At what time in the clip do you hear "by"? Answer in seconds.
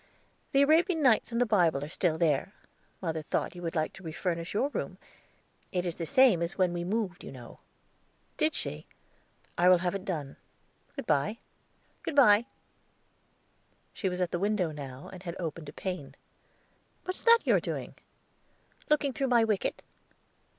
11.05-11.37, 12.15-12.47